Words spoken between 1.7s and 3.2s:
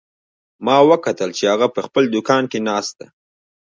په خپل دوکان کې ناست ده